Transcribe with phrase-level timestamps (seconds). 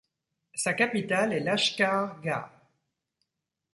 [0.55, 2.51] Sa capitale est Lashkar Gah.